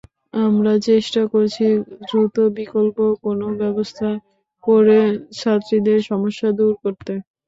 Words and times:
আমরা 0.43 0.73
চেষ্টা 0.87 1.21
করছি 1.33 1.65
দ্রুত 2.01 2.35
বিকল্প 2.57 2.95
কোনো 3.23 3.45
ব্যবস্থা 3.61 4.09
করে 4.63 4.99
ছাত্রীদের 5.39 5.99
সমস্যা 6.09 6.47
দূর 6.59 6.73
করতে। 6.83 7.13